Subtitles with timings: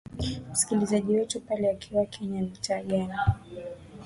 [0.51, 3.39] msikilizaji wetu pale ukiwa kenya mitaa gani ha